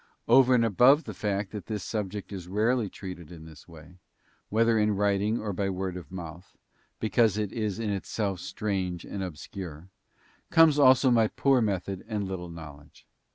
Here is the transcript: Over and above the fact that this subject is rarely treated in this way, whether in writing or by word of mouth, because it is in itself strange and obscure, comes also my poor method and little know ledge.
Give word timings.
Over 0.27 0.55
and 0.55 0.65
above 0.65 1.03
the 1.03 1.13
fact 1.13 1.51
that 1.51 1.67
this 1.67 1.83
subject 1.83 2.33
is 2.33 2.47
rarely 2.47 2.89
treated 2.89 3.31
in 3.31 3.45
this 3.45 3.67
way, 3.67 3.99
whether 4.49 4.79
in 4.79 4.95
writing 4.95 5.39
or 5.39 5.53
by 5.53 5.69
word 5.69 5.95
of 5.95 6.11
mouth, 6.11 6.57
because 6.99 7.37
it 7.37 7.51
is 7.51 7.77
in 7.77 7.91
itself 7.91 8.39
strange 8.39 9.05
and 9.05 9.21
obscure, 9.21 9.89
comes 10.49 10.79
also 10.79 11.11
my 11.11 11.27
poor 11.27 11.61
method 11.61 12.03
and 12.07 12.27
little 12.27 12.49
know 12.49 12.77
ledge. 12.79 13.05